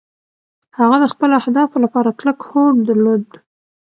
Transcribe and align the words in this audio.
هغه 0.77 0.95
د 0.99 1.05
خپلو 1.13 1.33
اهدافو 1.41 1.77
لپاره 1.85 2.17
کلک 2.19 2.39
هوډ 2.49 2.75
درلود. 2.87 3.25